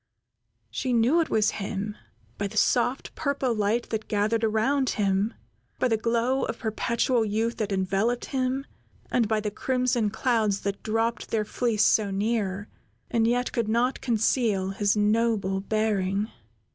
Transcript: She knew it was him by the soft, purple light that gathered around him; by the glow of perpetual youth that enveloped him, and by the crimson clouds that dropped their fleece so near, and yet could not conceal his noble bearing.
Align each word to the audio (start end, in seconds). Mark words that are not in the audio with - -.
She 0.71 0.93
knew 0.93 1.21
it 1.21 1.29
was 1.29 1.51
him 1.61 1.95
by 2.39 2.47
the 2.47 2.57
soft, 2.57 3.13
purple 3.13 3.53
light 3.53 3.91
that 3.91 4.07
gathered 4.07 4.43
around 4.43 4.89
him; 4.97 5.35
by 5.77 5.89
the 5.89 5.95
glow 5.95 6.43
of 6.45 6.57
perpetual 6.57 7.23
youth 7.23 7.57
that 7.57 7.71
enveloped 7.71 8.25
him, 8.25 8.65
and 9.11 9.27
by 9.27 9.39
the 9.39 9.51
crimson 9.51 10.09
clouds 10.09 10.61
that 10.61 10.81
dropped 10.81 11.29
their 11.29 11.45
fleece 11.45 11.83
so 11.83 12.09
near, 12.09 12.67
and 13.11 13.27
yet 13.27 13.51
could 13.51 13.69
not 13.69 14.01
conceal 14.01 14.71
his 14.71 14.97
noble 14.97 15.59
bearing. 15.61 16.31